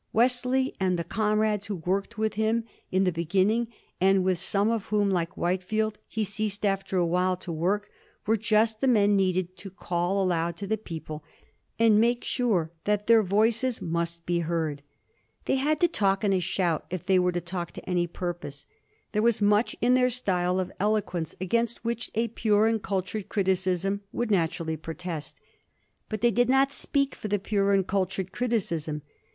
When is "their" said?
13.05-13.21, 19.93-20.09